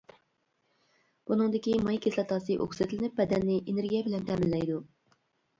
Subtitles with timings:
[1.31, 4.81] بۇنىڭدىكى ماي كىسلاتاسى ئوكسىدلىنىپ، بەدەننى ئېنېرگىيە بىلەن تەمىنلەيدۇ.